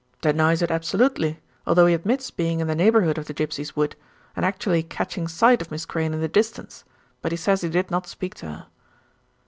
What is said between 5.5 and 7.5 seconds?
of Miss Crayne in the distance; but he